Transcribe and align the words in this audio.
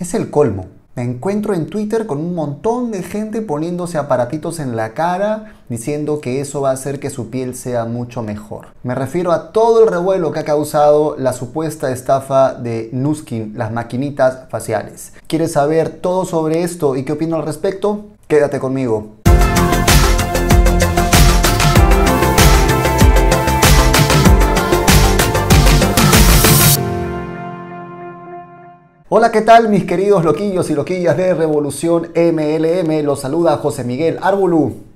Es 0.00 0.14
el 0.14 0.30
colmo. 0.30 0.68
Me 0.96 1.02
encuentro 1.02 1.52
en 1.52 1.66
Twitter 1.66 2.06
con 2.06 2.16
un 2.16 2.34
montón 2.34 2.90
de 2.90 3.02
gente 3.02 3.42
poniéndose 3.42 3.98
aparatitos 3.98 4.58
en 4.58 4.74
la 4.74 4.94
cara 4.94 5.56
diciendo 5.68 6.22
que 6.22 6.40
eso 6.40 6.62
va 6.62 6.70
a 6.70 6.72
hacer 6.72 7.00
que 7.00 7.10
su 7.10 7.28
piel 7.28 7.54
sea 7.54 7.84
mucho 7.84 8.22
mejor. 8.22 8.68
Me 8.82 8.94
refiero 8.94 9.30
a 9.30 9.52
todo 9.52 9.84
el 9.84 9.90
revuelo 9.90 10.32
que 10.32 10.38
ha 10.38 10.44
causado 10.46 11.16
la 11.18 11.34
supuesta 11.34 11.92
estafa 11.92 12.54
de 12.54 12.88
Nuskin, 12.94 13.52
las 13.58 13.72
maquinitas 13.72 14.48
faciales. 14.48 15.12
¿Quieres 15.26 15.52
saber 15.52 15.90
todo 15.90 16.24
sobre 16.24 16.62
esto 16.62 16.96
y 16.96 17.04
qué 17.04 17.12
opino 17.12 17.36
al 17.36 17.44
respecto? 17.44 18.06
Quédate 18.26 18.58
conmigo. 18.58 19.19
Hola, 29.12 29.32
¿qué 29.32 29.40
tal 29.40 29.68
mis 29.68 29.86
queridos 29.86 30.24
loquillos 30.24 30.70
y 30.70 30.74
loquillas 30.76 31.16
de 31.16 31.34
Revolución 31.34 32.12
MLM? 32.14 33.02
Los 33.02 33.22
saluda 33.22 33.56
José 33.56 33.82
Miguel 33.82 34.20
Árbolu. 34.22 34.89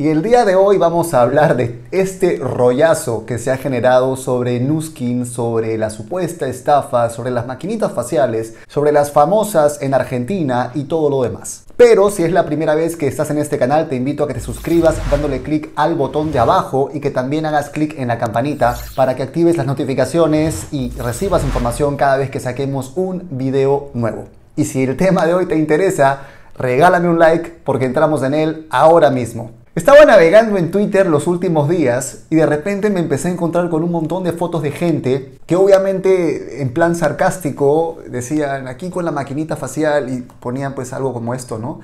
Y 0.00 0.10
el 0.10 0.22
día 0.22 0.44
de 0.44 0.54
hoy 0.54 0.78
vamos 0.78 1.12
a 1.12 1.22
hablar 1.22 1.56
de 1.56 1.82
este 1.90 2.36
rollazo 2.36 3.26
que 3.26 3.36
se 3.36 3.50
ha 3.50 3.56
generado 3.56 4.14
sobre 4.14 4.60
Nuskin, 4.60 5.26
sobre 5.26 5.76
la 5.76 5.90
supuesta 5.90 6.46
estafa, 6.46 7.10
sobre 7.10 7.32
las 7.32 7.48
maquinitas 7.48 7.90
faciales, 7.90 8.54
sobre 8.68 8.92
las 8.92 9.10
famosas 9.10 9.82
en 9.82 9.94
Argentina 9.94 10.70
y 10.76 10.84
todo 10.84 11.10
lo 11.10 11.24
demás. 11.24 11.64
Pero 11.76 12.12
si 12.12 12.22
es 12.22 12.30
la 12.30 12.46
primera 12.46 12.76
vez 12.76 12.94
que 12.94 13.08
estás 13.08 13.30
en 13.30 13.38
este 13.38 13.58
canal, 13.58 13.88
te 13.88 13.96
invito 13.96 14.22
a 14.22 14.28
que 14.28 14.34
te 14.34 14.40
suscribas 14.40 14.94
dándole 15.10 15.42
clic 15.42 15.70
al 15.74 15.96
botón 15.96 16.30
de 16.30 16.38
abajo 16.38 16.90
y 16.94 17.00
que 17.00 17.10
también 17.10 17.44
hagas 17.44 17.68
clic 17.68 17.98
en 17.98 18.06
la 18.06 18.18
campanita 18.18 18.78
para 18.94 19.16
que 19.16 19.24
actives 19.24 19.56
las 19.56 19.66
notificaciones 19.66 20.68
y 20.70 20.92
recibas 20.92 21.42
información 21.42 21.96
cada 21.96 22.18
vez 22.18 22.30
que 22.30 22.38
saquemos 22.38 22.92
un 22.94 23.26
video 23.32 23.90
nuevo. 23.94 24.26
Y 24.54 24.64
si 24.66 24.84
el 24.84 24.96
tema 24.96 25.26
de 25.26 25.34
hoy 25.34 25.46
te 25.46 25.56
interesa, 25.56 26.20
regálame 26.56 27.08
un 27.08 27.18
like 27.18 27.62
porque 27.64 27.86
entramos 27.86 28.22
en 28.22 28.34
él 28.34 28.68
ahora 28.70 29.10
mismo. 29.10 29.58
Estaba 29.78 30.04
navegando 30.04 30.56
en 30.56 30.72
Twitter 30.72 31.06
los 31.06 31.28
últimos 31.28 31.68
días 31.68 32.24
y 32.30 32.34
de 32.34 32.46
repente 32.46 32.90
me 32.90 32.98
empecé 32.98 33.28
a 33.28 33.30
encontrar 33.30 33.70
con 33.70 33.84
un 33.84 33.92
montón 33.92 34.24
de 34.24 34.32
fotos 34.32 34.60
de 34.60 34.72
gente 34.72 35.38
que 35.46 35.54
obviamente 35.54 36.62
en 36.62 36.74
plan 36.74 36.96
sarcástico 36.96 37.98
decían 38.10 38.66
aquí 38.66 38.90
con 38.90 39.04
la 39.04 39.12
maquinita 39.12 39.54
facial 39.54 40.12
y 40.12 40.22
ponían 40.40 40.74
pues 40.74 40.92
algo 40.92 41.12
como 41.12 41.32
esto, 41.32 41.60
¿no? 41.60 41.78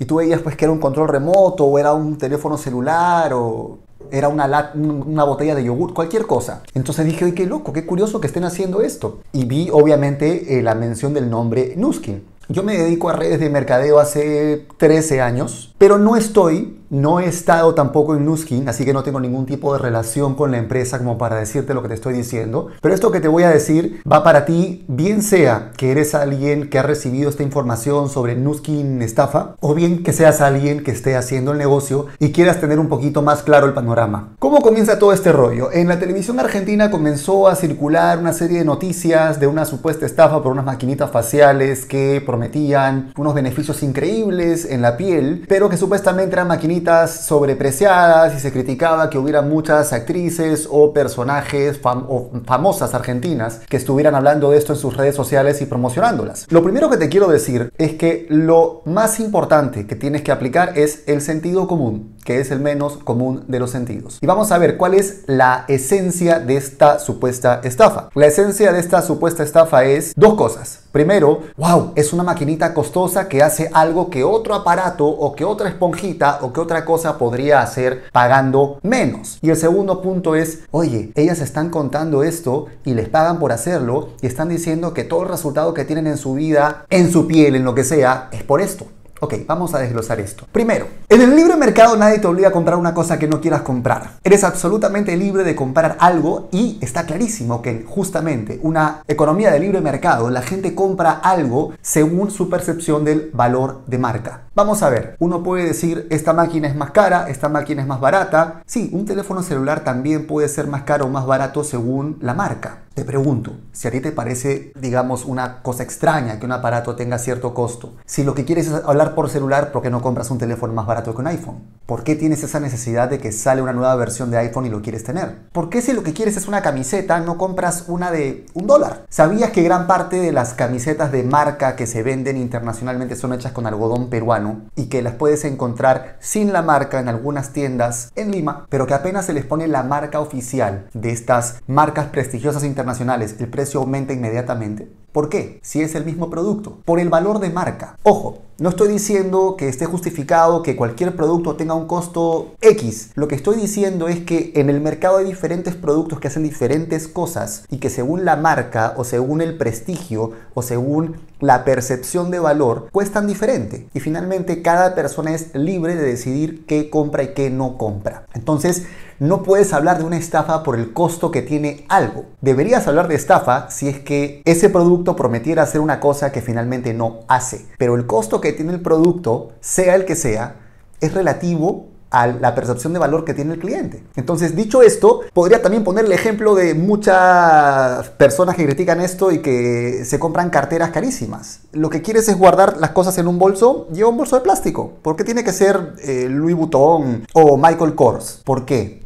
Y 0.00 0.06
tú 0.06 0.16
veías 0.16 0.40
pues 0.40 0.56
que 0.56 0.64
era 0.64 0.72
un 0.72 0.80
control 0.80 1.06
remoto 1.06 1.64
o 1.66 1.78
era 1.78 1.92
un 1.92 2.18
teléfono 2.18 2.58
celular 2.58 3.32
o 3.32 3.78
era 4.10 4.26
una, 4.26 4.72
una 4.74 5.22
botella 5.22 5.54
de 5.54 5.62
yogur, 5.62 5.94
cualquier 5.94 6.26
cosa. 6.26 6.64
Entonces 6.74 7.06
dije, 7.06 7.26
oye, 7.26 7.34
qué 7.34 7.46
loco, 7.46 7.72
qué 7.72 7.86
curioso 7.86 8.20
que 8.20 8.26
estén 8.26 8.42
haciendo 8.42 8.80
esto. 8.80 9.20
Y 9.32 9.44
vi 9.44 9.70
obviamente 9.70 10.58
eh, 10.58 10.62
la 10.64 10.74
mención 10.74 11.14
del 11.14 11.30
nombre 11.30 11.74
Nuskin. 11.76 12.24
Yo 12.48 12.62
me 12.62 12.78
dedico 12.78 13.08
a 13.08 13.12
redes 13.12 13.40
de 13.40 13.50
mercadeo 13.50 13.98
hace 13.98 14.66
13 14.76 15.20
años, 15.20 15.74
pero 15.78 15.98
no 15.98 16.14
estoy 16.14 16.78
no 16.90 17.20
he 17.20 17.26
estado 17.26 17.74
tampoco 17.74 18.14
en 18.14 18.24
Nuskin, 18.24 18.68
así 18.68 18.84
que 18.84 18.92
no 18.92 19.02
tengo 19.02 19.20
ningún 19.20 19.46
tipo 19.46 19.72
de 19.72 19.78
relación 19.78 20.34
con 20.34 20.50
la 20.50 20.58
empresa 20.58 20.98
como 20.98 21.18
para 21.18 21.36
decirte 21.36 21.74
lo 21.74 21.82
que 21.82 21.88
te 21.88 21.94
estoy 21.94 22.14
diciendo. 22.14 22.68
Pero 22.80 22.94
esto 22.94 23.10
que 23.10 23.20
te 23.20 23.28
voy 23.28 23.42
a 23.42 23.50
decir 23.50 24.00
va 24.10 24.22
para 24.22 24.44
ti, 24.44 24.84
bien 24.88 25.22
sea 25.22 25.72
que 25.76 25.90
eres 25.90 26.14
alguien 26.14 26.70
que 26.70 26.78
ha 26.78 26.82
recibido 26.82 27.28
esta 27.28 27.42
información 27.42 28.08
sobre 28.08 28.36
Nuskin 28.36 29.02
estafa, 29.02 29.56
o 29.60 29.74
bien 29.74 30.02
que 30.02 30.12
seas 30.12 30.40
alguien 30.40 30.84
que 30.84 30.92
esté 30.92 31.16
haciendo 31.16 31.52
el 31.52 31.58
negocio 31.58 32.06
y 32.18 32.32
quieras 32.32 32.60
tener 32.60 32.78
un 32.78 32.88
poquito 32.88 33.22
más 33.22 33.42
claro 33.42 33.66
el 33.66 33.74
panorama. 33.74 34.34
¿Cómo 34.38 34.60
comienza 34.60 34.98
todo 34.98 35.12
este 35.12 35.32
rollo? 35.32 35.72
En 35.72 35.88
la 35.88 35.98
televisión 35.98 36.38
argentina 36.38 36.90
comenzó 36.90 37.48
a 37.48 37.56
circular 37.56 38.18
una 38.18 38.32
serie 38.32 38.58
de 38.58 38.64
noticias 38.64 39.40
de 39.40 39.46
una 39.46 39.64
supuesta 39.64 40.06
estafa 40.06 40.42
por 40.42 40.52
unas 40.52 40.64
maquinitas 40.64 41.10
faciales 41.10 41.84
que 41.84 42.22
prometían 42.24 43.12
unos 43.16 43.34
beneficios 43.34 43.82
increíbles 43.82 44.64
en 44.64 44.82
la 44.82 44.96
piel, 44.96 45.44
pero 45.48 45.68
que 45.68 45.76
supuestamente 45.76 46.34
eran 46.34 46.48
maquinitas 46.48 46.75
sobrepreciadas 46.84 48.34
y 48.34 48.40
se 48.40 48.52
criticaba 48.52 49.10
que 49.10 49.18
hubiera 49.18 49.42
muchas 49.42 49.92
actrices 49.92 50.68
o 50.70 50.92
personajes 50.92 51.80
famosas 51.80 52.94
argentinas 52.94 53.60
que 53.68 53.76
estuvieran 53.76 54.14
hablando 54.14 54.50
de 54.50 54.58
esto 54.58 54.72
en 54.72 54.78
sus 54.78 54.96
redes 54.96 55.14
sociales 55.14 55.60
y 55.62 55.66
promocionándolas. 55.66 56.46
Lo 56.50 56.62
primero 56.62 56.90
que 56.90 56.96
te 56.96 57.08
quiero 57.08 57.28
decir 57.28 57.72
es 57.78 57.94
que 57.94 58.26
lo 58.28 58.82
más 58.84 59.20
importante 59.20 59.86
que 59.86 59.96
tienes 59.96 60.22
que 60.22 60.32
aplicar 60.32 60.78
es 60.78 61.04
el 61.06 61.20
sentido 61.20 61.66
común, 61.66 62.15
que 62.26 62.40
es 62.40 62.50
el 62.50 62.60
menos 62.60 62.98
común 62.98 63.44
de 63.48 63.58
los 63.58 63.70
sentidos. 63.70 64.18
Y 64.20 64.26
vamos 64.26 64.52
a 64.52 64.58
ver 64.58 64.76
cuál 64.76 64.92
es 64.92 65.22
la 65.26 65.64
esencia 65.68 66.40
de 66.40 66.56
esta 66.56 66.98
supuesta 66.98 67.60
estafa. 67.64 68.10
La 68.14 68.26
esencia 68.26 68.72
de 68.72 68.80
esta 68.80 69.00
supuesta 69.00 69.42
estafa 69.42 69.84
es 69.84 70.12
dos 70.16 70.34
cosas. 70.34 70.80
Primero, 70.92 71.42
wow, 71.56 71.92
es 71.94 72.12
una 72.12 72.22
maquinita 72.22 72.74
costosa 72.74 73.28
que 73.28 73.42
hace 73.42 73.70
algo 73.72 74.10
que 74.10 74.24
otro 74.24 74.54
aparato 74.54 75.06
o 75.06 75.36
que 75.36 75.44
otra 75.44 75.68
esponjita 75.68 76.38
o 76.40 76.52
que 76.52 76.60
otra 76.60 76.84
cosa 76.84 77.18
podría 77.18 77.60
hacer 77.60 78.04
pagando 78.12 78.78
menos. 78.82 79.38
Y 79.42 79.50
el 79.50 79.56
segundo 79.56 80.02
punto 80.02 80.34
es, 80.34 80.60
oye, 80.70 81.12
ellas 81.14 81.40
están 81.40 81.70
contando 81.70 82.24
esto 82.24 82.66
y 82.84 82.94
les 82.94 83.08
pagan 83.08 83.38
por 83.38 83.52
hacerlo 83.52 84.08
y 84.20 84.26
están 84.26 84.48
diciendo 84.48 84.94
que 84.94 85.04
todo 85.04 85.22
el 85.22 85.28
resultado 85.28 85.74
que 85.74 85.84
tienen 85.84 86.06
en 86.06 86.16
su 86.16 86.34
vida, 86.34 86.86
en 86.90 87.12
su 87.12 87.28
piel, 87.28 87.54
en 87.54 87.64
lo 87.64 87.74
que 87.74 87.84
sea, 87.84 88.28
es 88.32 88.42
por 88.42 88.60
esto. 88.60 88.86
Ok, 89.20 89.34
vamos 89.46 89.74
a 89.74 89.78
desglosar 89.78 90.20
esto. 90.20 90.44
Primero, 90.52 90.88
en 91.08 91.22
el 91.22 91.34
libre 91.34 91.56
mercado 91.56 91.96
nadie 91.96 92.18
te 92.18 92.26
obliga 92.26 92.48
a 92.48 92.52
comprar 92.52 92.76
una 92.76 92.92
cosa 92.92 93.18
que 93.18 93.26
no 93.26 93.40
quieras 93.40 93.62
comprar. 93.62 94.18
Eres 94.22 94.44
absolutamente 94.44 95.16
libre 95.16 95.42
de 95.42 95.56
comprar 95.56 95.96
algo 96.00 96.48
y 96.52 96.78
está 96.82 97.06
clarísimo 97.06 97.62
que 97.62 97.84
justamente 97.86 98.60
una 98.62 99.02
economía 99.08 99.50
de 99.50 99.60
libre 99.60 99.80
mercado, 99.80 100.28
la 100.28 100.42
gente 100.42 100.74
compra 100.74 101.12
algo 101.12 101.72
según 101.80 102.30
su 102.30 102.50
percepción 102.50 103.04
del 103.04 103.30
valor 103.32 103.82
de 103.86 103.98
marca. 103.98 104.45
Vamos 104.56 104.82
a 104.82 104.88
ver, 104.88 105.16
uno 105.18 105.42
puede 105.42 105.64
decir 105.64 106.06
esta 106.08 106.32
máquina 106.32 106.66
es 106.66 106.74
más 106.74 106.90
cara, 106.92 107.28
esta 107.28 107.50
máquina 107.50 107.82
es 107.82 107.86
más 107.86 108.00
barata. 108.00 108.62
Sí, 108.64 108.88
un 108.94 109.04
teléfono 109.04 109.42
celular 109.42 109.80
también 109.80 110.26
puede 110.26 110.48
ser 110.48 110.66
más 110.66 110.84
caro 110.84 111.04
o 111.04 111.08
más 111.10 111.26
barato 111.26 111.62
según 111.62 112.16
la 112.22 112.32
marca. 112.32 112.78
Te 112.94 113.04
pregunto, 113.04 113.52
si 113.72 113.86
a 113.86 113.90
ti 113.90 114.00
te 114.00 114.12
parece, 114.12 114.72
digamos, 114.80 115.26
una 115.26 115.60
cosa 115.60 115.82
extraña 115.82 116.40
que 116.40 116.46
un 116.46 116.52
aparato 116.52 116.96
tenga 116.96 117.18
cierto 117.18 117.52
costo, 117.52 117.92
si 118.06 118.24
lo 118.24 118.32
que 118.32 118.46
quieres 118.46 118.68
es 118.68 118.82
hablar 118.86 119.14
por 119.14 119.28
celular, 119.28 119.70
¿por 119.70 119.82
qué 119.82 119.90
no 119.90 120.00
compras 120.00 120.30
un 120.30 120.38
teléfono 120.38 120.72
más 120.72 120.86
barato 120.86 121.14
que 121.14 121.20
un 121.20 121.26
iPhone? 121.26 121.62
¿Por 121.84 122.04
qué 122.04 122.16
tienes 122.16 122.42
esa 122.42 122.58
necesidad 122.58 123.10
de 123.10 123.18
que 123.18 123.32
sale 123.32 123.60
una 123.60 123.74
nueva 123.74 123.94
versión 123.96 124.30
de 124.30 124.38
iPhone 124.38 124.64
y 124.64 124.70
lo 124.70 124.80
quieres 124.80 125.04
tener? 125.04 125.50
¿Por 125.52 125.68
qué 125.68 125.82
si 125.82 125.92
lo 125.92 126.02
que 126.02 126.14
quieres 126.14 126.38
es 126.38 126.48
una 126.48 126.62
camiseta, 126.62 127.20
no 127.20 127.36
compras 127.36 127.84
una 127.88 128.10
de 128.10 128.46
un 128.54 128.66
dólar? 128.66 129.04
¿Sabías 129.10 129.50
que 129.50 129.62
gran 129.62 129.86
parte 129.86 130.16
de 130.16 130.32
las 130.32 130.54
camisetas 130.54 131.12
de 131.12 131.22
marca 131.22 131.76
que 131.76 131.86
se 131.86 132.02
venden 132.02 132.38
internacionalmente 132.38 133.14
son 133.14 133.34
hechas 133.34 133.52
con 133.52 133.66
algodón 133.66 134.08
peruano 134.08 134.45
y 134.74 134.86
que 134.86 135.02
las 135.02 135.14
puedes 135.14 135.44
encontrar 135.44 136.16
sin 136.20 136.52
la 136.52 136.62
marca 136.62 136.98
en 136.98 137.08
algunas 137.08 137.52
tiendas 137.52 138.10
en 138.16 138.30
Lima, 138.30 138.66
pero 138.70 138.86
que 138.86 138.94
apenas 138.94 139.26
se 139.26 139.34
les 139.34 139.44
pone 139.44 139.68
la 139.68 139.82
marca 139.82 140.20
oficial 140.20 140.88
de 140.94 141.10
estas 141.10 141.56
marcas 141.66 142.06
prestigiosas 142.06 142.64
internacionales? 142.64 142.86
nacionales, 142.86 143.36
el 143.38 143.48
precio 143.48 143.80
aumenta 143.80 144.14
inmediatamente. 144.14 144.88
¿Por 145.12 145.28
qué? 145.28 145.60
Si 145.62 145.80
es 145.80 145.94
el 145.94 146.04
mismo 146.04 146.30
producto. 146.30 146.78
Por 146.84 147.00
el 147.00 147.08
valor 147.08 147.40
de 147.40 147.50
marca. 147.50 147.98
Ojo, 148.02 148.38
no 148.58 148.70
estoy 148.70 148.88
diciendo 148.88 149.56
que 149.56 149.68
esté 149.68 149.86
justificado 149.86 150.62
que 150.62 150.76
cualquier 150.76 151.16
producto 151.16 151.56
tenga 151.56 151.74
un 151.74 151.86
costo 151.86 152.54
X. 152.60 153.10
Lo 153.14 153.28
que 153.28 153.34
estoy 153.34 153.56
diciendo 153.56 154.08
es 154.08 154.20
que 154.20 154.52
en 154.56 154.70
el 154.70 154.80
mercado 154.80 155.18
hay 155.18 155.26
diferentes 155.26 155.74
productos 155.74 156.20
que 156.20 156.28
hacen 156.28 156.42
diferentes 156.42 157.08
cosas 157.08 157.64
y 157.70 157.78
que 157.78 157.90
según 157.90 158.24
la 158.24 158.36
marca 158.36 158.94
o 158.96 159.04
según 159.04 159.40
el 159.40 159.56
prestigio 159.56 160.32
o 160.54 160.62
según 160.62 161.16
la 161.40 161.64
percepción 161.64 162.30
de 162.30 162.38
valor 162.38 162.88
cuestan 162.92 163.26
diferente. 163.26 163.88
Y 163.94 164.00
finalmente 164.00 164.62
cada 164.62 164.94
persona 164.94 165.34
es 165.34 165.54
libre 165.54 165.94
de 165.94 166.02
decidir 166.02 166.64
qué 166.66 166.90
compra 166.90 167.22
y 167.22 167.34
qué 167.34 167.50
no 167.50 167.76
compra. 167.76 168.26
Entonces, 168.34 168.86
no 169.18 169.42
puedes 169.42 169.72
hablar 169.72 169.98
de 169.98 170.04
una 170.04 170.18
estafa 170.18 170.62
por 170.62 170.76
el 170.76 170.92
costo 170.92 171.30
que 171.30 171.42
tiene 171.42 171.86
algo. 171.88 172.26
Deberías 172.40 172.86
hablar 172.86 173.08
de 173.08 173.14
estafa 173.14 173.70
si 173.70 173.88
es 173.88 173.98
que 174.00 174.42
ese 174.44 174.68
producto 174.68 175.16
prometiera 175.16 175.62
hacer 175.62 175.80
una 175.80 176.00
cosa 176.00 176.32
que 176.32 176.42
finalmente 176.42 176.92
no 176.92 177.20
hace. 177.28 177.66
Pero 177.78 177.94
el 177.94 178.06
costo 178.06 178.40
que 178.40 178.52
tiene 178.52 178.72
el 178.72 178.80
producto, 178.80 179.52
sea 179.60 179.94
el 179.94 180.04
que 180.04 180.16
sea, 180.16 180.56
es 181.00 181.14
relativo 181.14 181.86
a 182.10 182.26
la 182.26 182.54
percepción 182.54 182.92
de 182.92 182.98
valor 182.98 183.24
que 183.24 183.34
tiene 183.34 183.54
el 183.54 183.60
cliente. 183.60 184.02
Entonces, 184.16 184.54
dicho 184.54 184.82
esto, 184.82 185.22
podría 185.32 185.62
también 185.62 185.84
poner 185.84 186.04
el 186.04 186.12
ejemplo 186.12 186.54
de 186.54 186.74
muchas 186.74 188.08
personas 188.10 188.56
que 188.56 188.64
critican 188.64 189.00
esto 189.00 189.32
y 189.32 189.38
que 189.38 190.04
se 190.04 190.18
compran 190.18 190.50
carteras 190.50 190.90
carísimas. 190.90 191.60
Lo 191.72 191.90
que 191.90 192.02
quieres 192.02 192.28
es 192.28 192.38
guardar 192.38 192.76
las 192.78 192.90
cosas 192.90 193.18
en 193.18 193.28
un 193.28 193.38
bolso, 193.38 193.88
lleva 193.92 194.08
un 194.08 194.16
bolso 194.16 194.36
de 194.36 194.42
plástico. 194.42 194.92
¿Por 195.02 195.16
qué 195.16 195.24
tiene 195.24 195.44
que 195.44 195.52
ser 195.52 195.94
eh, 196.02 196.28
Louis 196.30 196.56
Vuitton 196.56 197.26
o 197.32 197.56
Michael 197.56 197.94
Kors? 197.94 198.42
¿Por 198.44 198.64
qué? 198.64 199.05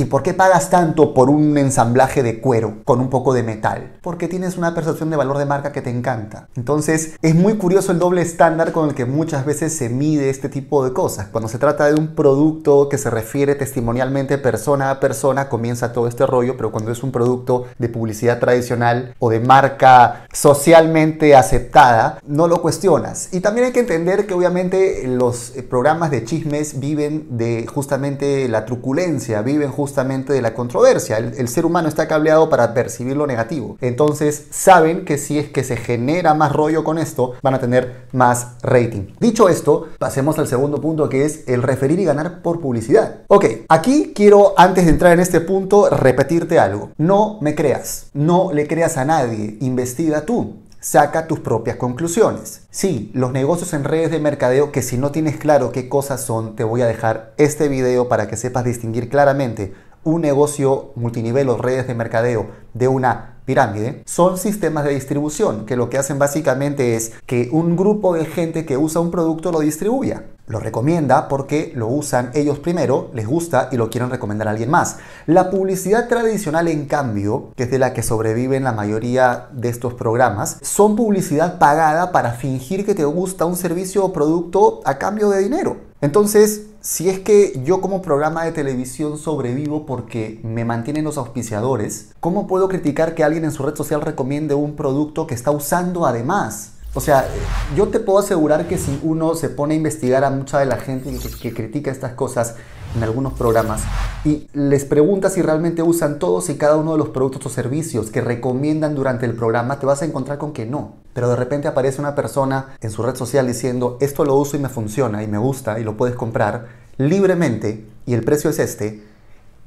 ¿Y 0.00 0.06
por 0.06 0.22
qué 0.22 0.32
pagas 0.32 0.70
tanto 0.70 1.12
por 1.12 1.28
un 1.28 1.58
ensamblaje 1.58 2.22
de 2.22 2.40
cuero 2.40 2.78
con 2.86 3.00
un 3.00 3.10
poco 3.10 3.34
de 3.34 3.42
metal? 3.42 3.98
Porque 4.00 4.28
tienes 4.28 4.56
una 4.56 4.74
percepción 4.74 5.10
de 5.10 5.16
valor 5.18 5.36
de 5.36 5.44
marca 5.44 5.72
que 5.72 5.82
te 5.82 5.90
encanta. 5.90 6.48
Entonces 6.56 7.16
es 7.20 7.34
muy 7.34 7.58
curioso 7.58 7.92
el 7.92 7.98
doble 7.98 8.22
estándar 8.22 8.72
con 8.72 8.88
el 8.88 8.94
que 8.94 9.04
muchas 9.04 9.44
veces 9.44 9.76
se 9.76 9.90
mide 9.90 10.30
este 10.30 10.48
tipo 10.48 10.82
de 10.86 10.94
cosas. 10.94 11.26
Cuando 11.26 11.48
se 11.48 11.58
trata 11.58 11.84
de 11.84 12.00
un 12.00 12.14
producto 12.14 12.88
que 12.88 12.96
se 12.96 13.10
refiere 13.10 13.56
testimonialmente 13.56 14.38
persona 14.38 14.90
a 14.90 15.00
persona, 15.00 15.50
comienza 15.50 15.92
todo 15.92 16.08
este 16.08 16.24
rollo, 16.24 16.56
pero 16.56 16.72
cuando 16.72 16.92
es 16.92 17.02
un 17.02 17.12
producto 17.12 17.66
de 17.78 17.90
publicidad 17.90 18.38
tradicional 18.38 19.14
o 19.18 19.28
de 19.28 19.40
marca 19.40 20.24
socialmente 20.32 21.36
aceptada, 21.36 22.20
no 22.26 22.48
lo 22.48 22.62
cuestionas. 22.62 23.28
Y 23.32 23.40
también 23.40 23.66
hay 23.66 23.72
que 23.72 23.80
entender 23.80 24.26
que 24.26 24.32
obviamente 24.32 25.06
los 25.06 25.52
programas 25.68 26.10
de 26.10 26.24
chismes 26.24 26.80
viven 26.80 27.36
de 27.36 27.66
justamente 27.66 28.48
la 28.48 28.64
truculencia, 28.64 29.42
viven 29.42 29.70
justamente 29.70 29.89
de 30.32 30.42
la 30.42 30.54
controversia. 30.54 31.18
El, 31.18 31.48
ser 31.48 31.66
humano 31.66 31.88
está 31.88 32.06
cableado 32.06 32.48
para 32.48 32.74
percibir 32.74 33.16
lo 33.16 33.26
negativo. 33.26 33.76
Entonces 33.80 34.46
saben 34.50 35.04
que 35.04 35.18
si 35.18 35.38
es 35.38 35.50
que 35.50 35.64
se 35.64 35.76
genera 35.76 36.34
más 36.34 36.52
rollo 36.52 36.84
con 36.84 36.98
esto, 36.98 37.34
van 37.42 37.54
a 37.54 37.60
tener 37.60 38.06
más 38.12 38.54
rating. 38.62 39.14
Dicho 39.18 39.48
esto, 39.48 39.88
pasemos 39.98 40.38
al 40.38 40.48
segundo 40.48 40.80
punto 40.80 41.08
que 41.08 41.24
es 41.24 41.48
el 41.48 41.62
referir 41.62 41.98
y 41.98 42.04
ganar 42.04 42.42
por 42.42 42.60
publicidad. 42.60 43.22
Ok, 43.28 43.44
aquí 43.68 44.12
quiero 44.14 44.54
antes 44.56 44.84
de 44.84 44.92
entrar 44.92 45.12
en 45.12 45.20
este 45.20 45.40
punto 45.40 45.88
repetirte 45.90 46.58
algo. 46.58 46.90
No 46.96 47.38
me 47.40 47.54
creas, 47.54 48.06
no 48.12 48.52
le 48.52 48.66
creas 48.66 48.96
a 48.96 49.04
nadie, 49.04 49.56
investiga 49.60 50.24
tú 50.24 50.54
saca 50.80 51.26
tus 51.26 51.40
propias 51.40 51.76
conclusiones. 51.76 52.62
Sí, 52.70 53.10
los 53.14 53.32
negocios 53.32 53.72
en 53.74 53.84
redes 53.84 54.10
de 54.10 54.18
mercadeo 54.18 54.72
que 54.72 54.82
si 54.82 54.96
no 54.96 55.10
tienes 55.10 55.36
claro 55.36 55.72
qué 55.72 55.88
cosas 55.88 56.22
son, 56.22 56.56
te 56.56 56.64
voy 56.64 56.82
a 56.82 56.86
dejar 56.86 57.34
este 57.36 57.68
video 57.68 58.08
para 58.08 58.28
que 58.28 58.36
sepas 58.36 58.64
distinguir 58.64 59.08
claramente 59.08 59.74
un 60.02 60.22
negocio 60.22 60.92
multinivel 60.96 61.50
o 61.50 61.58
redes 61.58 61.86
de 61.86 61.94
mercadeo 61.94 62.48
de 62.72 62.88
una 62.88 63.36
pirámide 63.44 64.02
son 64.06 64.38
sistemas 64.38 64.84
de 64.84 64.94
distribución 64.94 65.66
que 65.66 65.76
lo 65.76 65.90
que 65.90 65.98
hacen 65.98 66.18
básicamente 66.18 66.96
es 66.96 67.12
que 67.26 67.48
un 67.52 67.76
grupo 67.76 68.14
de 68.14 68.24
gente 68.24 68.64
que 68.64 68.78
usa 68.78 69.00
un 69.00 69.10
producto 69.10 69.52
lo 69.52 69.60
distribuya 69.60 70.24
lo 70.50 70.58
recomienda 70.58 71.28
porque 71.28 71.72
lo 71.76 71.86
usan 71.86 72.30
ellos 72.34 72.58
primero, 72.58 73.10
les 73.14 73.26
gusta 73.26 73.68
y 73.70 73.76
lo 73.76 73.88
quieren 73.88 74.10
recomendar 74.10 74.48
a 74.48 74.50
alguien 74.50 74.68
más. 74.68 74.96
La 75.26 75.48
publicidad 75.48 76.08
tradicional, 76.08 76.66
en 76.66 76.86
cambio, 76.86 77.52
que 77.56 77.62
es 77.62 77.70
de 77.70 77.78
la 77.78 77.94
que 77.94 78.02
sobreviven 78.02 78.64
la 78.64 78.72
mayoría 78.72 79.48
de 79.52 79.68
estos 79.68 79.94
programas, 79.94 80.58
son 80.60 80.96
publicidad 80.96 81.58
pagada 81.58 82.10
para 82.10 82.32
fingir 82.32 82.84
que 82.84 82.96
te 82.96 83.04
gusta 83.04 83.44
un 83.44 83.56
servicio 83.56 84.04
o 84.04 84.12
producto 84.12 84.80
a 84.84 84.98
cambio 84.98 85.30
de 85.30 85.38
dinero. 85.38 85.76
Entonces, 86.00 86.62
si 86.80 87.10
es 87.10 87.20
que 87.20 87.60
yo 87.62 87.80
como 87.80 88.02
programa 88.02 88.44
de 88.44 88.52
televisión 88.52 89.18
sobrevivo 89.18 89.86
porque 89.86 90.40
me 90.42 90.64
mantienen 90.64 91.04
los 91.04 91.18
auspiciadores, 91.18 92.12
¿cómo 92.20 92.46
puedo 92.46 92.68
criticar 92.68 93.14
que 93.14 93.22
alguien 93.22 93.44
en 93.44 93.52
su 93.52 93.62
red 93.62 93.76
social 93.76 94.00
recomiende 94.00 94.54
un 94.54 94.74
producto 94.76 95.26
que 95.26 95.34
está 95.34 95.50
usando 95.50 96.06
además? 96.06 96.72
O 96.92 97.00
sea, 97.00 97.28
yo 97.76 97.88
te 97.88 98.00
puedo 98.00 98.18
asegurar 98.18 98.66
que 98.66 98.76
si 98.76 98.98
uno 99.04 99.36
se 99.36 99.48
pone 99.48 99.74
a 99.74 99.76
investigar 99.76 100.24
a 100.24 100.30
mucha 100.30 100.58
de 100.58 100.66
la 100.66 100.76
gente 100.76 101.16
que, 101.40 101.54
critica 101.54 101.90
estas 101.92 102.14
cosas 102.14 102.56
en 102.96 103.04
algunos 103.04 103.34
programas 103.34 103.82
y 104.24 104.48
les 104.52 104.84
pregunta 104.84 105.30
si 105.30 105.40
realmente 105.40 105.84
usan 105.84 106.18
todos 106.18 106.50
y 106.50 106.56
cada 106.56 106.76
uno 106.76 106.92
de 106.92 106.98
los 106.98 107.10
productos 107.10 107.46
o 107.46 107.48
servicios 107.48 108.10
que 108.10 108.20
recomiendan 108.20 108.96
durante 108.96 109.24
el 109.24 109.34
programa, 109.34 109.78
te 109.78 109.86
vas 109.86 110.02
a 110.02 110.06
encontrar 110.06 110.38
con 110.38 110.52
que 110.52 110.66
no. 110.66 110.94
Pero 111.14 111.28
de 111.28 111.36
repente 111.36 111.68
aparece 111.68 112.00
una 112.00 112.16
persona 112.16 112.76
en 112.80 112.90
su 112.90 113.04
red 113.04 113.14
social 113.14 113.46
diciendo, 113.46 113.96
esto 114.00 114.24
lo 114.24 114.34
uso 114.34 114.56
y 114.56 114.60
me 114.60 114.68
funciona 114.68 115.22
y 115.22 115.28
me 115.28 115.38
gusta 115.38 115.78
y 115.78 115.84
lo 115.84 115.96
puedes 115.96 116.16
comprar 116.16 116.66
libremente 116.98 117.86
y 118.04 118.14
el 118.14 118.24
precio 118.24 118.50
es 118.50 118.58
este 118.58 119.04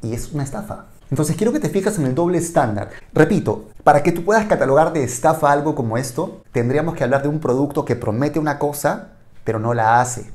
y 0.01 0.13
es 0.13 0.33
una 0.33 0.43
estafa. 0.43 0.87
Entonces 1.13 1.35
quiero 1.35 1.53
que 1.53 1.59
te 1.59 1.69
fijas 1.69 1.99
en 1.99 2.07
el 2.07 2.15
doble 2.15 2.39
estándar. 2.39 2.89
Repito, 3.13 3.65
para 3.83 4.01
que 4.01 4.11
tú 4.11 4.25
puedas 4.25 4.47
catalogar 4.47 4.93
de 4.93 5.03
estafa 5.03 5.51
algo 5.51 5.75
como 5.75 5.95
esto, 5.95 6.41
tendríamos 6.51 6.95
que 6.95 7.03
hablar 7.03 7.21
de 7.21 7.27
un 7.27 7.39
producto 7.39 7.85
que 7.85 7.95
promete 7.95 8.39
una 8.39 8.57
cosa, 8.57 9.09
pero 9.43 9.59
no 9.59 9.75
la 9.75 10.01
hace. 10.01 10.31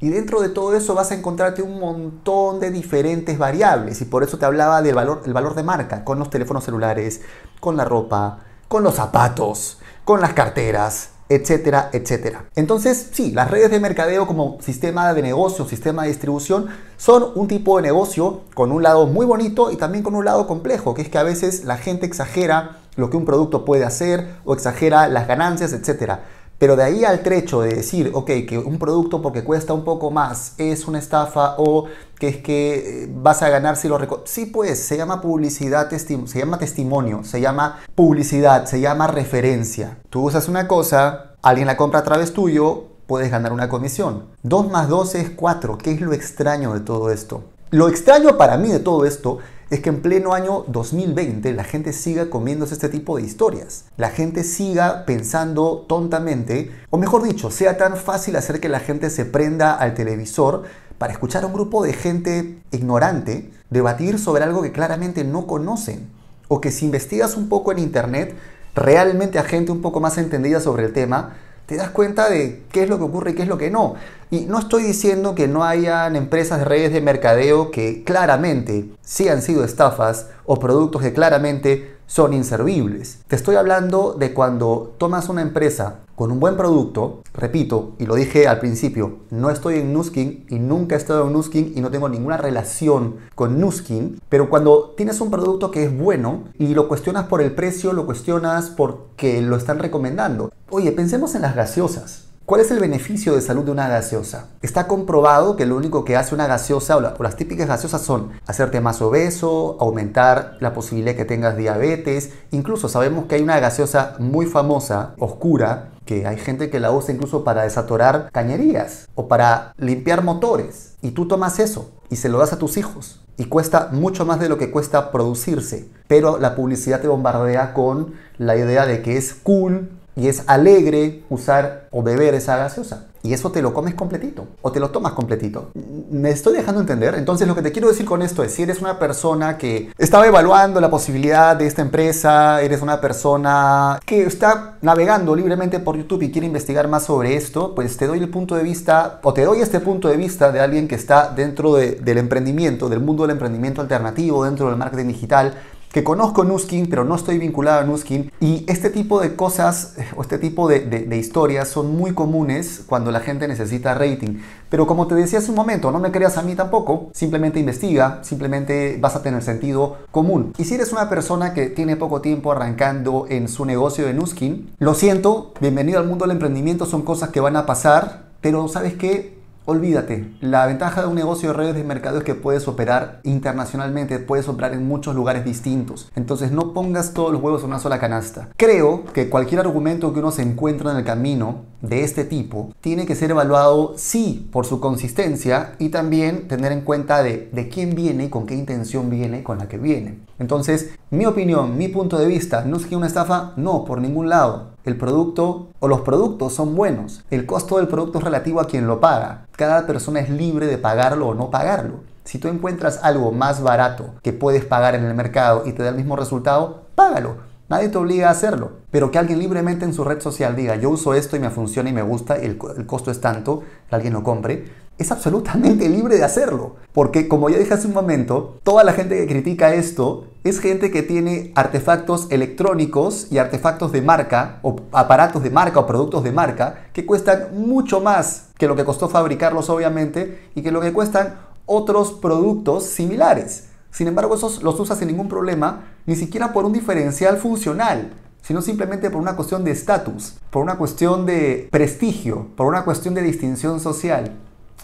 Y 0.00 0.08
dentro 0.08 0.40
de 0.40 0.48
todo 0.48 0.74
eso 0.74 0.96
vas 0.96 1.12
a 1.12 1.14
encontrarte 1.14 1.62
un 1.62 1.78
montón 1.78 2.58
de 2.58 2.72
diferentes 2.72 3.38
variables. 3.38 4.00
Y 4.00 4.06
por 4.06 4.24
eso 4.24 4.36
te 4.36 4.46
hablaba 4.46 4.82
del 4.82 4.96
valor, 4.96 5.22
el 5.26 5.32
valor 5.32 5.54
de 5.54 5.62
marca, 5.62 6.02
con 6.02 6.18
los 6.18 6.28
teléfonos 6.28 6.64
celulares, 6.64 7.20
con 7.60 7.76
la 7.76 7.84
ropa, 7.84 8.40
con 8.66 8.82
los 8.82 8.96
zapatos, 8.96 9.78
con 10.04 10.20
las 10.20 10.32
carteras, 10.32 11.10
etcétera, 11.28 11.90
etcétera. 11.92 12.46
Entonces, 12.54 13.10
sí, 13.12 13.32
las 13.32 13.50
redes 13.50 13.70
de 13.70 13.80
mercadeo 13.80 14.26
como 14.26 14.58
sistema 14.60 15.12
de 15.12 15.22
negocio, 15.22 15.66
sistema 15.66 16.02
de 16.02 16.08
distribución, 16.08 16.66
son 16.96 17.32
un 17.34 17.48
tipo 17.48 17.76
de 17.76 17.82
negocio 17.82 18.42
con 18.54 18.72
un 18.72 18.82
lado 18.82 19.06
muy 19.06 19.26
bonito 19.26 19.70
y 19.70 19.76
también 19.76 20.04
con 20.04 20.14
un 20.14 20.24
lado 20.24 20.46
complejo, 20.46 20.94
que 20.94 21.02
es 21.02 21.08
que 21.08 21.18
a 21.18 21.22
veces 21.22 21.64
la 21.64 21.76
gente 21.76 22.06
exagera 22.06 22.78
lo 22.96 23.10
que 23.10 23.16
un 23.16 23.24
producto 23.24 23.64
puede 23.64 23.84
hacer 23.84 24.36
o 24.44 24.54
exagera 24.54 25.08
las 25.08 25.26
ganancias, 25.26 25.72
etcétera. 25.72 26.24
Pero 26.58 26.76
de 26.76 26.84
ahí 26.84 27.04
al 27.04 27.20
trecho 27.20 27.60
de 27.60 27.74
decir, 27.74 28.10
ok, 28.14 28.26
que 28.48 28.58
un 28.58 28.78
producto 28.78 29.20
porque 29.20 29.44
cuesta 29.44 29.74
un 29.74 29.84
poco 29.84 30.10
más 30.10 30.54
es 30.56 30.88
una 30.88 30.98
estafa 30.98 31.56
o 31.58 31.84
que 32.18 32.28
es 32.28 32.36
que 32.38 33.04
eh, 33.04 33.08
vas 33.10 33.42
a 33.42 33.50
ganar 33.50 33.76
si 33.76 33.88
lo 33.88 33.96
Sí, 34.24 34.46
pues, 34.46 34.78
se 34.78 34.96
llama 34.96 35.20
publicidad, 35.20 35.90
se 35.90 36.38
llama 36.38 36.58
testimonio, 36.58 37.24
se 37.24 37.40
llama 37.40 37.80
publicidad, 37.94 38.64
se 38.66 38.80
llama 38.80 39.06
referencia. 39.06 39.98
Tú 40.08 40.22
usas 40.22 40.48
una 40.48 40.66
cosa, 40.66 41.34
alguien 41.42 41.66
la 41.66 41.76
compra 41.76 42.00
a 42.00 42.04
través 42.04 42.32
tuyo, 42.32 42.84
puedes 43.06 43.30
ganar 43.30 43.52
una 43.52 43.68
comisión. 43.68 44.24
2 44.42 44.70
más 44.70 44.88
2 44.88 45.14
es 45.16 45.30
4. 45.30 45.78
¿Qué 45.78 45.92
es 45.92 46.00
lo 46.00 46.12
extraño 46.12 46.72
de 46.72 46.80
todo 46.80 47.10
esto? 47.10 47.44
Lo 47.70 47.88
extraño 47.88 48.36
para 48.36 48.56
mí 48.56 48.68
de 48.68 48.78
todo 48.78 49.04
esto 49.04 49.38
es 49.70 49.80
que 49.80 49.88
en 49.88 50.00
pleno 50.00 50.32
año 50.32 50.64
2020 50.68 51.52
la 51.52 51.64
gente 51.64 51.92
siga 51.92 52.30
comiéndose 52.30 52.74
este 52.74 52.88
tipo 52.88 53.16
de 53.16 53.24
historias. 53.24 53.86
La 53.96 54.10
gente 54.10 54.44
siga 54.44 55.04
pensando 55.06 55.84
tontamente, 55.88 56.70
o 56.90 56.98
mejor 56.98 57.24
dicho, 57.24 57.50
sea 57.50 57.76
tan 57.76 57.96
fácil 57.96 58.36
hacer 58.36 58.60
que 58.60 58.68
la 58.68 58.80
gente 58.80 59.10
se 59.10 59.24
prenda 59.24 59.74
al 59.74 59.94
televisor 59.94 60.62
para 60.98 61.12
escuchar 61.12 61.42
a 61.42 61.46
un 61.46 61.52
grupo 61.52 61.84
de 61.84 61.92
gente 61.92 62.58
ignorante 62.70 63.50
debatir 63.70 64.18
sobre 64.18 64.44
algo 64.44 64.62
que 64.62 64.72
claramente 64.72 65.24
no 65.24 65.46
conocen. 65.46 66.08
O 66.48 66.60
que 66.60 66.70
si 66.70 66.84
investigas 66.84 67.36
un 67.36 67.48
poco 67.48 67.72
en 67.72 67.80
internet, 67.80 68.36
realmente 68.76 69.40
a 69.40 69.42
gente 69.42 69.72
un 69.72 69.82
poco 69.82 69.98
más 69.98 70.16
entendida 70.16 70.60
sobre 70.60 70.84
el 70.84 70.92
tema, 70.92 71.34
te 71.66 71.76
das 71.76 71.90
cuenta 71.90 72.30
de 72.30 72.62
qué 72.70 72.84
es 72.84 72.88
lo 72.88 72.98
que 72.98 73.04
ocurre 73.04 73.32
y 73.32 73.34
qué 73.34 73.42
es 73.42 73.48
lo 73.48 73.58
que 73.58 73.70
no. 73.70 73.94
Y 74.30 74.42
no 74.42 74.58
estoy 74.58 74.84
diciendo 74.84 75.34
que 75.34 75.48
no 75.48 75.64
hayan 75.64 76.16
empresas 76.16 76.60
de 76.60 76.64
redes 76.64 76.92
de 76.92 77.00
mercadeo 77.00 77.70
que 77.70 78.04
claramente 78.04 78.88
sí 79.02 79.28
han 79.28 79.42
sido 79.42 79.64
estafas 79.64 80.28
o 80.44 80.58
productos 80.58 81.02
que 81.02 81.12
claramente 81.12 81.95
son 82.06 82.32
inservibles. 82.32 83.18
Te 83.28 83.36
estoy 83.36 83.56
hablando 83.56 84.14
de 84.18 84.32
cuando 84.32 84.94
tomas 84.98 85.28
una 85.28 85.42
empresa 85.42 86.00
con 86.14 86.32
un 86.32 86.40
buen 86.40 86.56
producto, 86.56 87.22
repito, 87.34 87.92
y 87.98 88.06
lo 88.06 88.14
dije 88.14 88.48
al 88.48 88.58
principio, 88.58 89.18
no 89.30 89.50
estoy 89.50 89.76
en 89.76 89.92
Nuskin 89.92 90.46
y 90.48 90.58
nunca 90.58 90.94
he 90.94 90.98
estado 90.98 91.26
en 91.26 91.34
Nuskin 91.34 91.74
y 91.76 91.80
no 91.82 91.90
tengo 91.90 92.08
ninguna 92.08 92.38
relación 92.38 93.16
con 93.34 93.60
Nuskin, 93.60 94.18
pero 94.30 94.48
cuando 94.48 94.94
tienes 94.96 95.20
un 95.20 95.30
producto 95.30 95.70
que 95.70 95.84
es 95.84 95.96
bueno 95.96 96.44
y 96.58 96.68
lo 96.68 96.88
cuestionas 96.88 97.26
por 97.26 97.42
el 97.42 97.52
precio, 97.54 97.92
lo 97.92 98.06
cuestionas 98.06 98.70
porque 98.70 99.42
lo 99.42 99.56
están 99.56 99.78
recomendando. 99.78 100.50
Oye, 100.70 100.90
pensemos 100.92 101.34
en 101.34 101.42
las 101.42 101.54
gaseosas. 101.54 102.25
¿Cuál 102.46 102.60
es 102.60 102.70
el 102.70 102.78
beneficio 102.78 103.34
de 103.34 103.40
salud 103.40 103.64
de 103.64 103.72
una 103.72 103.88
gaseosa? 103.88 104.50
Está 104.62 104.86
comprobado 104.86 105.56
que 105.56 105.66
lo 105.66 105.76
único 105.76 106.04
que 106.04 106.14
hace 106.14 106.32
una 106.32 106.46
gaseosa 106.46 106.96
o, 106.96 107.00
las 107.00 107.34
típicas 107.34 107.66
gaseosas 107.66 108.02
son 108.02 108.30
hacerte 108.46 108.80
más 108.80 109.02
obeso, 109.02 109.76
aumentar 109.80 110.56
la 110.60 110.72
posibilidad 110.72 111.10
de 111.10 111.16
que 111.16 111.24
tengas 111.24 111.56
diabetes. 111.56 112.30
Incluso 112.52 112.88
sabemos 112.88 113.24
que 113.24 113.34
hay 113.34 113.42
una 113.42 113.58
gaseosa 113.58 114.14
muy 114.20 114.46
famosa, 114.46 115.14
oscura, 115.18 115.90
que 116.04 116.24
hay 116.24 116.36
gente 116.36 116.70
que 116.70 116.78
la 116.78 116.92
usa 116.92 117.12
incluso 117.12 117.42
para 117.42 117.64
desatorar 117.64 118.30
cañerías 118.30 119.08
o 119.16 119.26
para 119.26 119.74
limpiar 119.76 120.22
motores. 120.22 120.94
Y 121.02 121.10
tú 121.10 121.26
tomas 121.26 121.58
eso 121.58 121.90
y 122.10 122.14
se 122.14 122.28
lo 122.28 122.38
das 122.38 122.52
a 122.52 122.58
tus 122.58 122.76
hijos. 122.76 123.24
Y 123.36 123.46
cuesta 123.46 123.88
mucho 123.90 124.24
más 124.24 124.38
de 124.38 124.48
lo 124.48 124.56
que 124.56 124.70
cuesta 124.70 125.10
producirse. 125.10 125.88
Pero 126.06 126.38
la 126.38 126.54
publicidad 126.54 127.00
te 127.00 127.08
bombardea 127.08 127.74
con 127.74 128.14
la 128.38 128.56
idea 128.56 128.86
de 128.86 129.02
que 129.02 129.16
es 129.16 129.34
cool, 129.34 129.90
y 130.16 130.28
es 130.28 130.44
alegre 130.46 131.22
usar 131.28 131.88
o 131.90 132.02
beber 132.02 132.34
esa 132.34 132.56
gaseosa. 132.56 133.06
Y 133.22 133.34
eso 133.34 133.50
te 133.50 133.60
lo 133.60 133.74
comes 133.74 133.94
completito 133.94 134.46
o 134.62 134.70
te 134.70 134.78
lo 134.78 134.90
tomas 134.90 135.12
completito. 135.12 135.70
¿Me 136.10 136.30
estoy 136.30 136.54
dejando 136.54 136.80
entender? 136.80 137.16
Entonces 137.16 137.48
lo 137.48 137.56
que 137.56 137.62
te 137.62 137.72
quiero 137.72 137.88
decir 137.88 138.06
con 138.06 138.22
esto 138.22 138.44
es, 138.44 138.52
si 138.52 138.62
eres 138.62 138.80
una 138.80 139.00
persona 139.00 139.58
que 139.58 139.90
estaba 139.98 140.28
evaluando 140.28 140.80
la 140.80 140.90
posibilidad 140.90 141.56
de 141.56 141.66
esta 141.66 141.82
empresa, 141.82 142.62
eres 142.62 142.82
una 142.82 143.00
persona 143.00 143.98
que 144.06 144.22
está 144.22 144.76
navegando 144.80 145.34
libremente 145.34 145.80
por 145.80 145.96
YouTube 145.96 146.22
y 146.22 146.30
quiere 146.30 146.46
investigar 146.46 146.86
más 146.86 147.04
sobre 147.04 147.34
esto, 147.34 147.74
pues 147.74 147.96
te 147.96 148.06
doy 148.06 148.20
el 148.20 148.28
punto 148.30 148.54
de 148.54 148.62
vista, 148.62 149.18
o 149.24 149.34
te 149.34 149.44
doy 149.44 149.60
este 149.60 149.80
punto 149.80 150.06
de 150.06 150.16
vista 150.16 150.52
de 150.52 150.60
alguien 150.60 150.86
que 150.86 150.94
está 150.94 151.32
dentro 151.34 151.74
del 151.74 152.18
emprendimiento, 152.18 152.88
del 152.88 153.00
mundo 153.00 153.24
del 153.24 153.32
emprendimiento 153.32 153.80
alternativo, 153.80 154.44
dentro 154.44 154.68
del 154.68 154.76
marketing 154.76 155.08
digital, 155.08 155.54
que 155.96 156.04
conozco 156.04 156.44
Nuskin, 156.44 156.90
pero 156.90 157.04
no 157.04 157.14
estoy 157.14 157.38
vinculado 157.38 157.80
a 157.80 157.84
Nuskin. 157.84 158.30
Y 158.38 158.66
este 158.68 158.90
tipo 158.90 159.18
de 159.18 159.34
cosas 159.34 159.94
o 160.14 160.20
este 160.20 160.36
tipo 160.36 160.68
de, 160.68 160.80
de, 160.80 161.16
historias 161.16 161.68
son 161.68 161.96
muy 161.96 162.12
comunes 162.12 162.84
cuando 162.86 163.10
la 163.10 163.20
gente 163.20 163.48
necesita 163.48 163.94
rating. 163.94 164.40
Pero 164.68 164.86
como 164.86 165.06
te 165.06 165.14
decía 165.14 165.38
hace 165.38 165.48
un 165.48 165.56
momento, 165.56 165.90
no 165.90 165.98
me 165.98 166.12
creas 166.12 166.36
a 166.36 166.42
mí 166.42 166.54
tampoco, 166.54 167.08
simplemente 167.14 167.60
investiga, 167.60 168.18
simplemente 168.20 168.98
vas 169.00 169.16
a 169.16 169.22
tener 169.22 169.42
sentido 169.42 169.96
común. 170.10 170.52
Y 170.58 170.64
si 170.64 170.74
eres 170.74 170.92
una 170.92 171.08
persona 171.08 171.54
que 171.54 171.70
tiene 171.70 171.96
poco 171.96 172.20
tiempo 172.20 172.52
arrancando 172.52 173.24
en 173.30 173.48
su 173.48 173.64
negocio 173.64 174.04
de 174.04 174.12
Nuskin, 174.12 174.74
lo 174.78 174.92
siento, 174.92 175.54
bienvenido 175.62 175.98
al 175.98 176.06
mundo 176.06 176.26
del 176.26 176.32
emprendimiento, 176.32 176.84
son 176.84 177.04
cosas 177.06 177.30
que 177.30 177.40
van 177.40 177.56
a 177.56 177.64
pasar, 177.64 178.26
pero 178.42 178.68
¿sabes 178.68 178.92
qué? 178.92 179.35
Olvídate, 179.68 180.32
la 180.40 180.64
ventaja 180.64 181.02
de 181.02 181.08
un 181.08 181.16
negocio 181.16 181.48
de 181.48 181.54
redes 181.56 181.74
de 181.74 181.82
mercado 181.82 182.18
es 182.18 182.22
que 182.22 182.36
puedes 182.36 182.68
operar 182.68 183.18
internacionalmente, 183.24 184.20
puedes 184.20 184.46
operar 184.46 184.74
en 184.74 184.86
muchos 184.86 185.16
lugares 185.16 185.44
distintos. 185.44 186.08
Entonces 186.14 186.52
no 186.52 186.72
pongas 186.72 187.14
todos 187.14 187.32
los 187.32 187.42
huevos 187.42 187.62
en 187.62 187.70
una 187.70 187.80
sola 187.80 187.98
canasta. 187.98 188.50
Creo 188.56 189.04
que 189.06 189.28
cualquier 189.28 189.58
argumento 189.58 190.12
que 190.12 190.20
uno 190.20 190.30
se 190.30 190.42
encuentra 190.42 190.92
en 190.92 190.98
el 190.98 191.04
camino 191.04 191.64
de 191.82 192.04
este 192.04 192.24
tipo 192.24 192.72
tiene 192.80 193.06
que 193.06 193.16
ser 193.16 193.32
evaluado 193.32 193.94
sí 193.96 194.48
por 194.52 194.66
su 194.66 194.78
consistencia 194.78 195.72
y 195.80 195.88
también 195.88 196.46
tener 196.46 196.70
en 196.70 196.82
cuenta 196.82 197.24
de, 197.24 197.50
de 197.52 197.68
quién 197.68 197.96
viene 197.96 198.26
y 198.26 198.30
con 198.30 198.46
qué 198.46 198.54
intención 198.54 199.10
viene 199.10 199.42
con 199.42 199.58
la 199.58 199.66
que 199.66 199.78
viene. 199.78 200.20
Entonces, 200.38 200.90
mi 201.10 201.26
opinión, 201.26 201.76
mi 201.76 201.88
punto 201.88 202.18
de 202.18 202.26
vista, 202.28 202.64
no 202.64 202.76
es 202.76 202.86
que 202.86 202.94
una 202.94 203.08
estafa, 203.08 203.52
no, 203.56 203.84
por 203.84 204.00
ningún 204.00 204.28
lado 204.28 204.75
el 204.86 204.96
producto 204.96 205.66
o 205.80 205.88
los 205.88 206.02
productos 206.02 206.54
son 206.54 206.76
buenos. 206.76 207.24
El 207.30 207.44
costo 207.44 207.76
del 207.76 207.88
producto 207.88 208.18
es 208.18 208.24
relativo 208.24 208.60
a 208.60 208.68
quien 208.68 208.86
lo 208.86 209.00
paga. 209.00 209.46
Cada 209.56 209.84
persona 209.86 210.20
es 210.20 210.30
libre 210.30 210.66
de 210.66 210.78
pagarlo 210.78 211.26
o 211.26 211.34
no 211.34 211.50
pagarlo. 211.50 212.04
Si 212.24 212.38
tú 212.38 212.46
encuentras 212.46 213.00
algo 213.02 213.32
más 213.32 213.62
barato 213.62 214.14
que 214.22 214.32
puedes 214.32 214.64
pagar 214.64 214.94
en 214.94 215.04
el 215.04 215.14
mercado 215.14 215.64
y 215.66 215.72
te 215.72 215.82
da 215.82 215.88
el 215.88 215.96
mismo 215.96 216.14
resultado, 216.14 216.84
págalo. 216.94 217.36
Nadie 217.68 217.88
te 217.88 217.98
obliga 217.98 218.28
a 218.28 218.30
hacerlo. 218.30 218.74
Pero 218.92 219.10
que 219.10 219.18
alguien 219.18 219.40
libremente 219.40 219.84
en 219.84 219.92
su 219.92 220.04
red 220.04 220.20
social 220.20 220.54
diga, 220.54 220.76
yo 220.76 220.90
uso 220.90 221.14
esto 221.14 221.34
y 221.34 221.40
me 221.40 221.50
funciona 221.50 221.90
y 221.90 221.92
me 221.92 222.02
gusta, 222.02 222.36
el, 222.36 222.56
el 222.76 222.86
costo 222.86 223.10
es 223.10 223.20
tanto, 223.20 223.64
que 223.88 223.96
alguien 223.96 224.12
lo 224.12 224.22
compre, 224.22 224.66
es 224.98 225.12
absolutamente 225.12 225.88
libre 225.88 226.16
de 226.16 226.24
hacerlo. 226.24 226.76
Porque 226.92 227.28
como 227.28 227.48
ya 227.48 227.58
dije 227.58 227.74
hace 227.74 227.86
un 227.86 227.94
momento, 227.94 228.58
toda 228.62 228.84
la 228.84 228.92
gente 228.92 229.16
que 229.16 229.26
critica 229.26 229.74
esto 229.74 230.26
es 230.44 230.60
gente 230.60 230.90
que 230.90 231.02
tiene 231.02 231.52
artefactos 231.54 232.28
electrónicos 232.30 233.26
y 233.30 233.38
artefactos 233.38 233.92
de 233.92 234.02
marca 234.02 234.60
o 234.62 234.76
aparatos 234.92 235.42
de 235.42 235.50
marca 235.50 235.80
o 235.80 235.86
productos 235.86 236.22
de 236.24 236.32
marca 236.32 236.86
que 236.92 237.04
cuestan 237.04 237.48
mucho 237.52 238.00
más 238.00 238.48
que 238.56 238.68
lo 238.68 238.76
que 238.76 238.84
costó 238.84 239.08
fabricarlos 239.08 239.68
obviamente 239.70 240.48
y 240.54 240.62
que 240.62 240.70
lo 240.70 240.80
que 240.80 240.92
cuestan 240.92 241.36
otros 241.66 242.12
productos 242.12 242.84
similares. 242.84 243.64
Sin 243.90 244.08
embargo, 244.08 244.34
esos 244.34 244.62
los 244.62 244.78
usas 244.78 244.98
sin 244.98 245.08
ningún 245.08 245.28
problema, 245.28 245.84
ni 246.06 246.16
siquiera 246.16 246.52
por 246.52 246.64
un 246.64 246.72
diferencial 246.72 247.38
funcional, 247.38 248.12
sino 248.42 248.62
simplemente 248.62 249.10
por 249.10 249.20
una 249.20 249.34
cuestión 249.34 249.64
de 249.64 249.72
estatus, 249.72 250.34
por 250.50 250.62
una 250.62 250.78
cuestión 250.78 251.26
de 251.26 251.68
prestigio, 251.72 252.46
por 252.56 252.66
una 252.66 252.84
cuestión 252.84 253.14
de 253.14 253.22
distinción 253.22 253.80
social. 253.80 254.32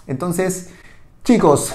Entonces, 0.06 0.70
chicos, 1.25 1.72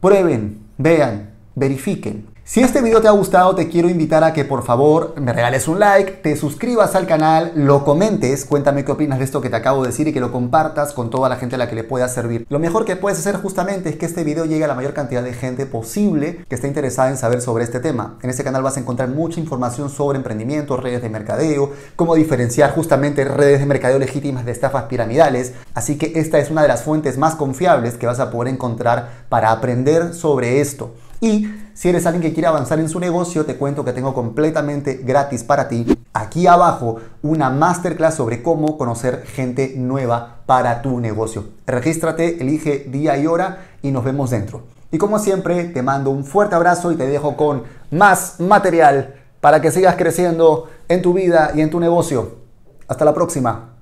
prueben, 0.00 0.60
vean, 0.78 1.34
verifiquen. 1.54 2.33
Si 2.46 2.60
este 2.60 2.82
video 2.82 3.00
te 3.00 3.08
ha 3.08 3.12
gustado, 3.12 3.54
te 3.54 3.70
quiero 3.70 3.88
invitar 3.88 4.22
a 4.22 4.34
que 4.34 4.44
por 4.44 4.64
favor 4.64 5.18
me 5.18 5.32
regales 5.32 5.66
un 5.66 5.80
like, 5.80 6.12
te 6.12 6.36
suscribas 6.36 6.94
al 6.94 7.06
canal, 7.06 7.52
lo 7.56 7.86
comentes, 7.86 8.44
cuéntame 8.44 8.84
qué 8.84 8.92
opinas 8.92 9.18
de 9.18 9.24
esto 9.24 9.40
que 9.40 9.48
te 9.48 9.56
acabo 9.56 9.80
de 9.80 9.88
decir 9.88 10.08
y 10.08 10.12
que 10.12 10.20
lo 10.20 10.30
compartas 10.30 10.92
con 10.92 11.08
toda 11.08 11.30
la 11.30 11.36
gente 11.36 11.54
a 11.54 11.58
la 11.58 11.70
que 11.70 11.74
le 11.74 11.84
pueda 11.84 12.06
servir. 12.06 12.44
Lo 12.50 12.58
mejor 12.58 12.84
que 12.84 12.96
puedes 12.96 13.18
hacer 13.18 13.36
justamente 13.36 13.88
es 13.88 13.96
que 13.96 14.04
este 14.04 14.24
video 14.24 14.44
llegue 14.44 14.62
a 14.62 14.68
la 14.68 14.74
mayor 14.74 14.92
cantidad 14.92 15.22
de 15.22 15.32
gente 15.32 15.64
posible 15.64 16.44
que 16.46 16.54
esté 16.54 16.68
interesada 16.68 17.08
en 17.08 17.16
saber 17.16 17.40
sobre 17.40 17.64
este 17.64 17.80
tema. 17.80 18.18
En 18.20 18.28
este 18.28 18.44
canal 18.44 18.62
vas 18.62 18.76
a 18.76 18.80
encontrar 18.80 19.08
mucha 19.08 19.40
información 19.40 19.88
sobre 19.88 20.18
emprendimiento, 20.18 20.76
redes 20.76 21.00
de 21.00 21.08
mercadeo, 21.08 21.72
cómo 21.96 22.14
diferenciar 22.14 22.74
justamente 22.74 23.24
redes 23.24 23.60
de 23.60 23.66
mercadeo 23.66 23.98
legítimas 23.98 24.44
de 24.44 24.52
estafas 24.52 24.82
piramidales. 24.82 25.54
Así 25.72 25.96
que 25.96 26.12
esta 26.16 26.38
es 26.38 26.50
una 26.50 26.60
de 26.60 26.68
las 26.68 26.82
fuentes 26.82 27.16
más 27.16 27.36
confiables 27.36 27.94
que 27.94 28.04
vas 28.04 28.20
a 28.20 28.30
poder 28.30 28.52
encontrar 28.52 29.24
para 29.30 29.50
aprender 29.50 30.12
sobre 30.12 30.60
esto. 30.60 30.92
Y 31.22 31.48
si 31.74 31.90
eres 31.90 32.06
alguien 32.06 32.22
que 32.22 32.32
quiere 32.32 32.46
avanzar 32.46 32.78
en 32.78 32.88
su 32.88 32.98
negocio, 32.98 33.44
te 33.44 33.56
cuento 33.56 33.84
que 33.84 33.92
tengo 33.92 34.14
completamente 34.14 35.00
gratis 35.04 35.44
para 35.44 35.68
ti 35.68 35.86
aquí 36.14 36.46
abajo 36.46 37.00
una 37.22 37.50
masterclass 37.50 38.14
sobre 38.14 38.42
cómo 38.42 38.78
conocer 38.78 39.24
gente 39.26 39.74
nueva 39.76 40.36
para 40.46 40.80
tu 40.80 41.00
negocio. 41.00 41.44
Regístrate, 41.66 42.40
elige 42.40 42.86
día 42.88 43.18
y 43.18 43.26
hora 43.26 43.66
y 43.82 43.90
nos 43.90 44.04
vemos 44.04 44.30
dentro. 44.30 44.62
Y 44.90 44.98
como 44.98 45.18
siempre, 45.18 45.64
te 45.64 45.82
mando 45.82 46.10
un 46.10 46.24
fuerte 46.24 46.54
abrazo 46.54 46.92
y 46.92 46.96
te 46.96 47.06
dejo 47.06 47.36
con 47.36 47.64
más 47.90 48.38
material 48.38 49.16
para 49.40 49.60
que 49.60 49.72
sigas 49.72 49.96
creciendo 49.96 50.70
en 50.88 51.02
tu 51.02 51.12
vida 51.12 51.50
y 51.54 51.60
en 51.60 51.70
tu 51.70 51.80
negocio. 51.80 52.36
Hasta 52.86 53.04
la 53.04 53.12
próxima. 53.12 53.73